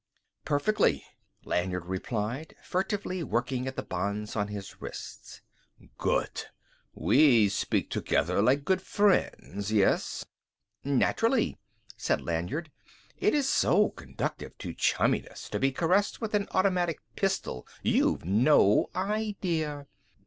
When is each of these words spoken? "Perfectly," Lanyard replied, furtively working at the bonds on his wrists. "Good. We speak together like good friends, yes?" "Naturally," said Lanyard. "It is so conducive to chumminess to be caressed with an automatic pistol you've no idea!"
"Perfectly," 0.45 1.05
Lanyard 1.45 1.85
replied, 1.85 2.55
furtively 2.63 3.21
working 3.21 3.67
at 3.67 3.75
the 3.75 3.83
bonds 3.83 4.35
on 4.35 4.47
his 4.47 4.81
wrists. 4.81 5.41
"Good. 5.99 6.45
We 6.95 7.49
speak 7.49 7.91
together 7.91 8.41
like 8.41 8.65
good 8.65 8.81
friends, 8.81 9.71
yes?" 9.71 10.25
"Naturally," 10.83 11.59
said 11.97 12.19
Lanyard. 12.19 12.71
"It 13.19 13.35
is 13.35 13.47
so 13.47 13.89
conducive 13.89 14.57
to 14.57 14.73
chumminess 14.73 15.47
to 15.51 15.59
be 15.59 15.71
caressed 15.71 16.19
with 16.19 16.33
an 16.33 16.47
automatic 16.49 16.99
pistol 17.15 17.67
you've 17.83 18.25
no 18.25 18.89
idea!" 18.95 19.85